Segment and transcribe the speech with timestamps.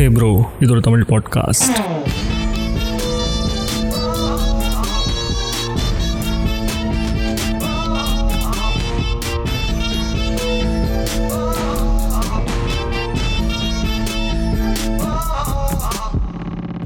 [0.00, 0.28] ஹே bro
[0.60, 1.78] இது ஒரு Tamil podcast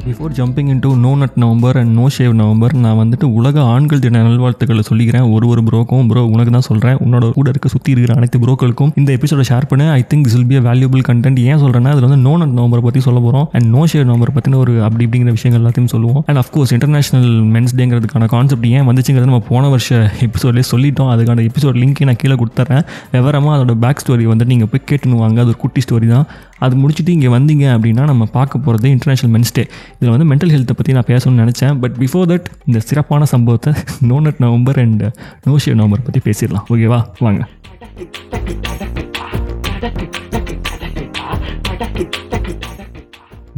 [0.07, 4.23] before jumping into no nut November and no shave November நான் வந்துட்டு உலக ஆண்கள் தின
[4.27, 5.27] நல்வாழ்த்துக்களை சொல்லிக்கிறேன்.
[5.35, 9.11] ஒரு ஒரு ப்ரோக்கும் ப்ரோ உனக்கு தான் சொல்கிறேன் உன்னோட கூட இருக்க சுற்றி இருக்கிற அனைத்து ப்ரோக்களுக்கும் இந்த
[9.17, 9.85] எபிசோட ஷேர் பண்ண.
[9.99, 13.03] I think this will be valuable content ஏன் சொல்கிறேன்னா அதில் வந்து நோ நட் நவம்பர் பற்றி
[13.07, 16.21] சொல்ல போகிறோம் அண்ட் நோ ஷேவ் நவம்பர் பற்றின ஒரு அப்படி இப்படிங்கிற விஷயங்கள் எல்லாத்தையும் சொல்லுவோம்.
[16.29, 21.11] And of course international men's டேங்கிறதுக்கான concept ஏன் வந்துச்சுங்கிறது நம்ம போன வருஷ எபிசோட்லேயே சொல்லிட்டோம்.
[21.15, 22.85] அதுக்கான எபிசோட் லிங்க் நான் கீழே கொடுத்துறேன்
[23.17, 25.39] விவரமாக அதோட பேக் ஸ்டோரி வந்து நீங்கள் போய் கேட்டுன்னு வாங்க.
[25.45, 26.29] அது ஒரு குட்டி ஸ்டோரி தான்.
[26.65, 29.65] அது முடிச்சுட்டு இங்கே வந்தீங்க அப்படின்னா நம்ம பார்க்க போகிறது இன்டர்நேஷனல் மென்ஸ் டே
[29.99, 31.75] இதில் வந்து மென்டல் ஹெல்த்தை பற்றி நான் பேசணும்னு நினச்சேன்.
[31.85, 33.73] பட் பிஃபோர் தட் இந்த சிறப்பான சம்பவத்தை
[34.11, 35.05] no nut November and
[35.49, 36.67] நோஷிய November பற்றி பேசிடலாம்.
[36.75, 37.43] ஓகேவா வாங்க.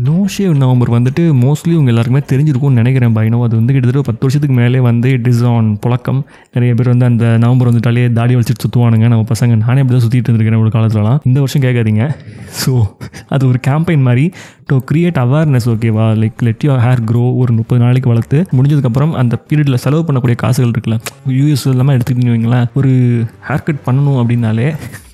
[0.07, 4.57] நோ ஷேவ் நவம்பர் வந்துட்டு மோஸ்ட்லி உங்கள் எல்லாருக்குமே தெரிஞ்சிருக்கும்னு நினைக்கிறேன் பைனோ அது வந்து கிட்டத்தட்ட பத்து வருஷத்துக்கு
[4.59, 6.21] மேலே வந்து இட் இஸ் ஆன் புழக்கம்.
[6.55, 10.29] நிறைய பேர் வந்து அந்த நவம்பர் வந்துட்டாலே தாடி வச்சுட்டு சுற்றுவானுங்க நம்ம பசங்க நானே அப்படி தான் சுற்றிட்டு
[10.29, 11.19] இருந்திருக்கிறேன் ஒரு காலத்துலலாம்.
[11.29, 12.05] இந்த வருஷம் கேட்காதீங்க.
[12.63, 12.73] ஸோ
[13.29, 14.25] அது ஒரு கேம்பெயின் மாதிரி
[14.69, 19.35] டு கிரியேட் அவேர்னஸ் ஓகேவா like let you hair grow ஒரு முப்பது நாளைக்கு வளர்த்து முடிஞ்சதுக்கப்புறம் அந்த
[19.49, 20.99] பீரியடில் செலவு பண்ணக்கூடிய காசுகள் இருக்குல்ல
[21.37, 22.93] யூஎஸ் எல்லாமே எடுத்துக்கிட்டீங்க வைங்களேன் ஒரு
[23.49, 24.69] ஹேர் கட் பண்ணணும் அப்படின்னாலே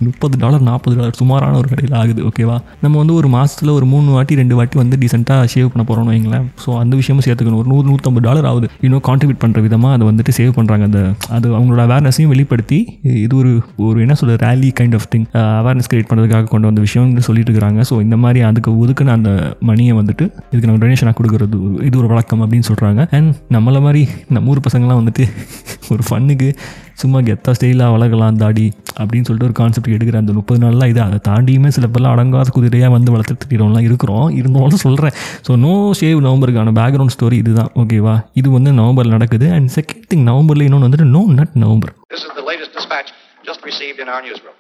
[0.06, 2.56] முப்பது டாலர் நாற்பது டாலர் சுமாரான ஒரு கடையில் ஆகுது ஓகேவா?
[2.84, 6.46] நம்ம வந்து ஒரு மாதத்தில் ஒரு மூணு வாட்டி ரெண்டு வாட்டி வந்து டீசெண்டாக சேவ் பண்ண போகிறோம்னு வைங்களேன்.
[6.64, 7.60] ஸோ அந்த விஷயமும் சேர்த்துக்கணும்.
[7.62, 8.68] ஒரு நூறு நூற்றம்பது டாலர் ஆகுது.
[8.86, 11.00] இன்னும் கான்ட்ரிபியூட் பண்ணுற விதமாக அதை வந்துட்டு சேவ் பண்ணுறாங்க அந்த
[11.36, 12.78] அது அவங்களோட அவேர்னஸையும் வெளிப்படுத்தி
[13.24, 13.52] இது ஒரு
[13.88, 15.26] ஒரு என்ன சொல்ற really kind of thing
[15.62, 17.80] awareness create பண்ணுறதுக்காக கொண்டு வந்த விஷயம்னு சொல்லிட்டு இருக்கிறாங்க.
[17.90, 19.30] ஸோ இந்த மாதிரி அதுக்கு ஒதுக்குன அந்த
[19.70, 24.02] மணியை வந்துட்டு இதுக்கு நம்ம டொனேஷனாக கொடுக்குறது இது ஒரு வழக்கம் அப்படின்னு சொல்கிறாங்க அண்ட் நம்மளை மாதிரி
[24.36, 25.24] நம்ம ஊர் பசங்களாம் வந்துட்டு
[25.92, 26.48] ஒரு ஃபன்னுக்கு
[27.02, 28.66] சும்மா கெத்தா ஸ்டைலாக வளர்க்கலாம் தாடி
[29.00, 32.92] அப்படின்னு சொல்லிட்டு ஒரு கான்செப்ட் எடுக்கிற அந்த முப்பது நாளில் இது அதை தாண்டியுமே சில பேர்லாம் அடங்காத குதிரையாக
[32.96, 34.28] வந்து வளர்த்துட்டுலாம் இருக்கிறோம்.
[34.40, 35.14] இருந்தாலும் சொல்கிறேன்
[35.48, 37.70] ஸோ நோ ஷேவ் நவம்பருக்கான பேக்ரவுண்ட் ஸ்டோரி இதுதான்.
[37.82, 39.48] ஓகேவா இது வந்து நவம்பரில் நடக்குது.
[39.58, 41.94] அண்ட் செகண்ட் திங் நவம்பரில் இன்னொன்று வந்துட்டு no nut November.
[42.14, 43.10] This is the latest dispatch
[43.50, 44.56] just received in our newsroom.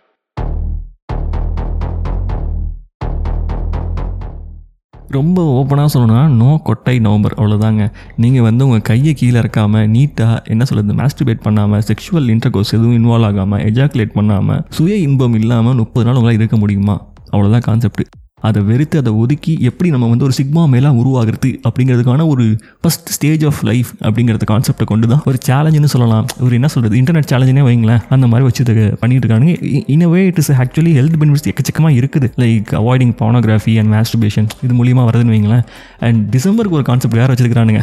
[5.12, 7.84] ரொம்ப ஓப்பனாக சொல்லணும்னா நோ கொட்டை நவம்பர் அவ்வளோதாங்க
[8.16, 13.28] நீங்கள் வந்து உங்கள் கையை கீழே இறக்காமல் நீட்டாக என்ன சொல்கிறது மாஸ்டிபேட் பண்ணாமல் செக்ஷுவல் இன்டர்கோர்ஸ் எதுவும் இன்வால்வ்
[13.28, 16.96] ஆகாமல் எஜாக்குலேட் பண்ணாமல் சுய இன்பம் இல்லாமல் முப்பது நாள் உங்களால் இருக்க முடியுமா?
[17.30, 18.02] அவ்வளோதான் கான்செப்ட்
[18.48, 22.44] அதை வெறுத்து அதை ஒதுக்கி எப்படி நம்ம வந்து ஒரு சிக்மா மேலாக உருவாகிறது அப்படிங்கிறதுக்கான ஒரு
[22.82, 26.26] ஃபஸ்ட் ஸ்டேஜ் ஆஃப் லைஃப் அப்படிங்கிறத கான்செப்டை கொண்டு தான் ஒரு சேலஞ்சுன்னு சொல்லலாம்.
[26.44, 28.00] ஒரு என்ன சொல்கிறது இன்டர்நெட் சேலஞ்சுனே வைங்களேன்.
[28.16, 29.54] அந்த மாதிரி வச்சு இதை பண்ணிட்டு இருக்காங்க
[29.94, 32.30] in way it is actually health benefits எக்கச்சக்கமாக இருக்குது.
[32.42, 35.64] Like avoiding pornography and masturbation இது மூலியமாக வருதுன்னு வைங்களேன்.
[36.08, 37.82] அண்ட் டிசம்பருக்கு ஒரு கான்செப்ட் வேறு வச்சிருக்கானுங்க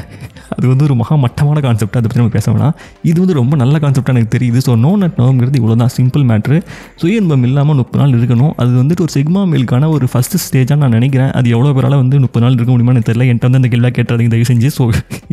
[0.58, 2.76] அது வந்து ஒரு மகா மட்டமான கான்செப்ட் அதை பற்றி நம்ம பேச வேணாம்.
[3.10, 4.60] இது வந்து ரொம்ப நல்ல கான்செப்டாக எனக்கு தெரியுது.
[4.68, 6.58] ஸோ நோ நட் நோங்கிறது இவ்வளோ தான் சிம்பிள் மேட்ரு
[7.02, 8.54] சுய இன்பம் இல்லாமல் முப்பது நாள் இருக்கணும்.
[8.62, 11.32] அது வந்துட்டு ஒரு சிக்மா மேலுக்கான ஒரு ஃபஸ்ட்டு ஸ்டேஜாக நான் நினைக்கிறேன்.
[11.40, 13.28] அது எவ்வளோ பேரால் வந்து முப்பது நாள் இருக்க முடியுமான்னு தெரியல.
[13.30, 14.86] என்கிட்ட வந்து அந்த கேள்வியாக கேட்டுறதுங்க தயவு செஞ்சு ஸோ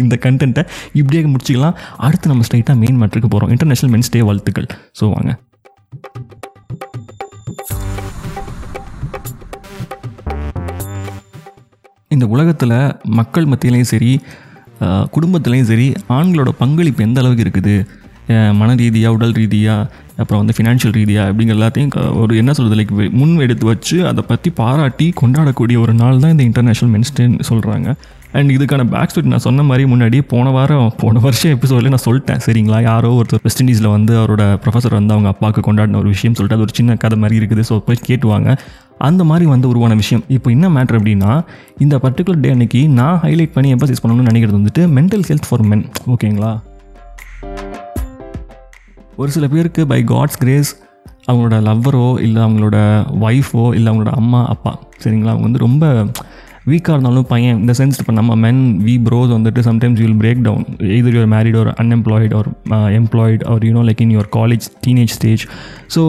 [0.02, 0.64] இந்த கண்டென்ட்டை
[1.00, 1.76] இப்படியே முடிச்சிக்கலாம்.
[2.08, 4.68] அடுத்து நம்ம ஸ்ட்ரைட்டாக மெயின் மேட்ருக்கு போகிறோம் இன்டர்நேஷனல் மென்ஸ் டே வாழ்த்துக்கள்.
[5.00, 5.32] ஸோ வாங்க.
[12.14, 12.74] இந்த உலகத்தில்
[13.18, 14.10] மக்கள் மத்தியிலையும் சரி
[15.14, 17.74] குடும்பத்துலேயும் சரி ஆண்களோட பங்களிப்பு எந்த அளவுக்கு இருக்குது?
[18.52, 23.34] மன ரீதியாக உடல் ரீதியாக அப்புறம் வந்து ஃபினான்ஷியல் ரீதியாக அப்படிங்கிற எல்லாத்தையும் ஒரு என்ன சொல்கிறது லைக் முன்
[23.40, 27.88] எடுத்து வச்சு அதை பற்றி பாராட்டி கொண்டாடக்கூடிய ஒரு நாள் தான் இந்த இன்டர்நேஷ்னல் மென்ஸ்டேன்னு சொல்கிறாங்க
[28.32, 32.40] அண்ட் இதுக்கான பேக் ஸ்டோரி நான் சொன்ன மாதிரி முன்னாடி போன வாரம் போன வருஷம் எபிசோடில் நான் சொல்லிட்டேன்.
[32.46, 32.82] சரிங்களா?
[32.82, 36.66] யாரோ ஒருத்தர் வெஸ்ட் இண்டீஸில் வந்து அவரோட ப்ரொஃபஸர் வந்து அவங்க அப்பாவுக்கு கொண்டாடின ஒரு விஷயம் சொல்லிட்டு அது
[36.66, 37.64] ஒரு சின்ன கதை மாதிரி இருக்குது.
[37.70, 38.58] ஸோ போய் கேட்டுவாங்க.
[38.98, 40.24] அந்த மாதிரி வந்து உருவான விஷயம்.
[40.28, 41.44] இப்போ என்ன மேட்ரு அப்படின்னா
[41.78, 45.86] இந்த பர்டிகுலர் டே அன்னைக்கு நான் ஹைலைட் பண்ணி எம்பசைஸ் பண்ணணும்னு நினைக்கிறது வந்துட்டு மென்டல் ஹெல்த் ஃபார் மென்
[46.06, 46.54] ஓகேங்களா
[49.16, 50.70] ஒரு சில பேருக்கு பை காட்ஸ் கிரேஸ்
[51.26, 52.78] அவங்களோட லவ்வரோ இல்லை அவங்களோட
[53.20, 54.72] ஒய்ஃபோ இல்லை அவங்களோட அம்மா அப்பா
[55.02, 55.32] சரிங்களா?
[55.32, 55.84] அவங்க வந்து ரொம்ப
[56.66, 60.64] வீக்காக இருந்தாலும் பையன் இந்த சென்ஸ் இப்போ நம்ம மென் வி ப்ரோஸ் வந்துட்டு sometimes will break down
[60.88, 62.50] either your married ஒரு அன்எம்ப்ளாய்ட் ஒரு
[62.96, 65.48] எம்ப்ளாய்டு ஒரு you know like in your college teenage stage
[65.94, 66.00] so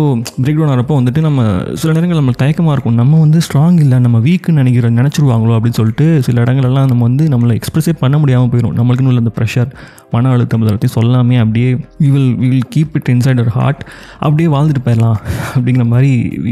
[0.41, 1.41] break down ஆகிறப்போ வந்துட்டு நம்ம
[1.73, 6.21] சில நேரங்கள் நம்மளுக்கு தயக்கமாக இருக்கும் நம்ம வந்து ஸ்ட்ராங் இல்லை நம்ம வீக்குன்னு நினைக்கிற நினச்சிருவாங்களோ அப்படின்னு சொல்லிட்டு
[6.21, 9.69] சில இடங்களெல்லாம் நம்ம வந்து நம்மளை எக்ஸ்பிரஸே பண்ண முடியாமல் போயிடும் நம்மளுக்குன்னு உள்ள அந்த ப்ரெஷர்
[10.11, 11.69] மன அழுத்தம் பற்றி சொல்லாமே அப்படியே
[12.01, 13.81] we will we will keep it inside our heart
[14.19, 15.17] அப்படியே வாழ்ந்துட்டு போயிடலாம்
[15.55, 16.11] அப்படிங்கிற மாதிரி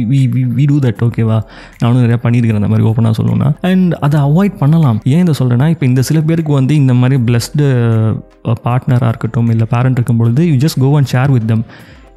[0.09, 0.21] வி
[0.55, 1.39] வி டூ தட் ஓகேவா
[1.79, 3.49] நானும் நிறையா பண்ணியிருக்கிறேன் அந்த மாதிரி ஓப்பனாக சொல்லணும்னா.
[3.61, 4.99] அண்ட் அதை அவாய்ட் பண்ணலாம்.
[5.13, 7.65] ஏன் இதை சொல்கிறேன்னா இப்போ இந்த சில பேருக்கு வந்து இந்த மாதிரி பிளஸ்டு
[8.67, 11.65] பார்ட்னராக இருக்கட்டும் இல்லை பேரண்ட் இருக்கும் பொழுது you just go and share with them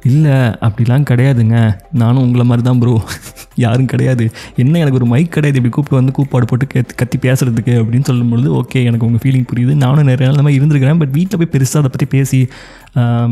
[0.09, 0.35] இல்லை
[0.65, 1.55] அப்படிலாம் கிடையாதுங்க.
[2.01, 2.93] நானும் உங்களை மாதிரி தான் ப்ரோ
[3.63, 4.25] யாரும் கிடையாது.
[4.63, 8.49] என்ன எனக்கு ஒரு மைக் கிடையாது இப்படி கூப்பிட்டு வந்து கூப்பாடு போட்டு கத்தி கத்தி பேசுகிறதுக்கு அப்படின்னு சொல்லும்பொழுது
[8.59, 9.73] ஓகே எனக்கு உங்கள் ஃபீலிங் புரியுது.
[9.83, 12.39] நானும் நிறைய நாள் மாதிரி இருந்திருக்கிறேன் பட் வீட்டில் போய் பெருசாக அதை பற்றி பேசி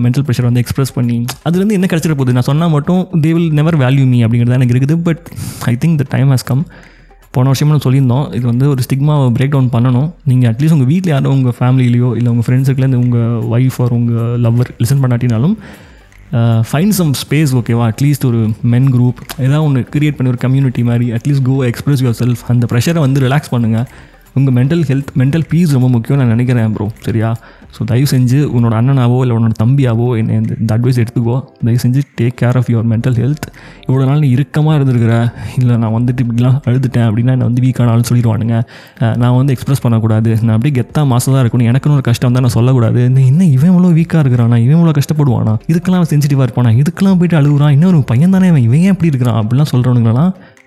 [0.03, 1.17] மென்டல் ப்ரெஷர் வந்து எக்ஸ்ப்ரெஸ் பண்ணி
[1.47, 2.35] அதுலேருந்து என்ன கிடச்சிட போகுது?
[2.39, 5.23] நான் சொன்னால் மட்டும் they will never value me அப்படிங்கிறது தான் எனக்கு இருக்குது but
[5.71, 6.65] I think the time has come
[7.37, 10.07] போன வருஷமே சொல்லியிருந்தோம் இது வந்து ஒரு ஸ்டிக்மாவை பிரேக் டவுன் பண்ணணும்.
[10.29, 14.71] நீங்கள் அட்லீஸ்ட் உங்கள் வீட்டில் யாரும் உங்கள் ஃபேமிலிலையோ இல்லை உங்கள் ஃப்ரெண்ட்ஸுக்குலேருந்து உங்கள் ஒய்ஃப் ஆர் உங்கள் லவ்வர்
[14.83, 15.55] லிசன் பண்ணாட்டினாலும்
[16.69, 18.39] ஃபைன் சம் ஸ்பேஸ் ஓகேவா அட்லீஸ்ட் ஒரு
[18.73, 23.01] மென் குரூப் ஏதாவது ஒன்று கிரியேட் பண்ணி ஒரு கம்யூனிட்டி மாதிரி at least go express yourself அந்த ப்ரெஷரை
[23.05, 23.85] வந்து ரிலாக்ஸ் பண்ணுங்கள்
[24.37, 27.29] உங்கள் மென்டல் ஹெல்த் மென்டல் பீஸ் ரொம்ப முக்கியம் நான் நினைக்கிறேன் ப்ரோ சரியா?
[27.75, 31.35] ஸோ தயவு செஞ்சு உன்னோட அண்ணனாவோ இல்லை உன்னோட தம்பியாவோ என்ன இந்த இந்த அட்வைஸ் எடுத்துக்கோ.
[31.65, 33.47] தயவு செஞ்சு take care of your mental health
[33.87, 35.15] இவ்வளோ நாள் நீ இறுக்கமாக இருந்திருக்கிற.
[35.59, 38.57] இல்லை நான் வந்துட்டு இப்படிலாம் அழுதுட்டேன் அப்படின்னா என்னை வந்து வீக்கான ஆள் சொல்லிடுவானுங்க.
[39.23, 40.29] நான் வந்து எக்ஸ்பிரஸ் பண்ணக்கூடாது.
[40.45, 41.69] நான் அப்படியே கெத்தாக மாசதாக இருக்கணும்.
[41.71, 43.01] எனக்குன்னு ஒரு கஷ்டம் தான் நான் சொல்லக்கூடாது.
[43.09, 44.59] இன்னும் என்ன இவன் இவ்வளோ வீக்காக இருக்கிறானா?
[44.67, 45.55] இவன் இவ்வளோ கஷ்டப்படுவானா?
[45.73, 46.73] இதுக்கெல்லாம் சென்சிட்டிவாக இருப்பானா?
[46.83, 47.75] இதுக்கெல்லாம் போயிட்டு அழுகுறான்?
[47.77, 48.65] இன்னொரு பையன் தானே இவன்?
[48.69, 49.39] இவன் எப்படி இப்படி இருக்கிறான்?
[49.41, 50.23] அப்படிலாம் சொல்கிறவனுங்களா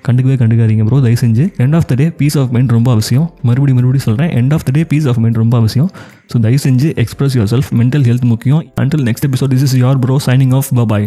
[0.06, 3.26] கண்டுக்கவே கண்டுக்காதீங்க ப்ரோ தயவு செஞ்சு end of the day peace of mind ரொம்ப அவசியம்.
[3.48, 5.90] மறுபடியும் மறுபடியும் சொல்கிறேன் end of the day peace of mind ரொம்ப அவசியம்.
[6.32, 8.62] ஸோ தயவு செஞ்சு express yourself mental health முக்கியம்.
[8.82, 11.06] Until next episode this is your bro signing off bye bye